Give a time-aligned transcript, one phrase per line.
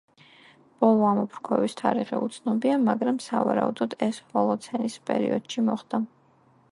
[0.83, 6.01] ბოლო ამოფრქვევის თარიღი უცნობია, მაგრამ სავარაუდოდ ეს ჰოლოცენის პერიოდში მოხდა.